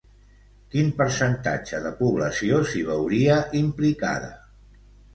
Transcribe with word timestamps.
Quin 0.75 0.89
percentatge 1.01 1.83
de 1.85 1.93
població 2.01 2.65
s'hi 2.73 2.85
veuria 2.91 3.39
implicada? 3.65 4.37